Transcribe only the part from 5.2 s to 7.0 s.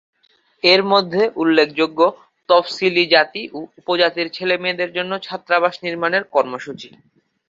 ছাত্রাবাস নির্মাণের কর্মসূচি।